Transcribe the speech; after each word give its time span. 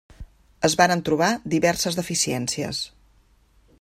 Es 0.69 0.75
varen 0.79 1.03
trobar 1.09 1.29
diverses 1.55 1.99
deficiències. 2.01 2.81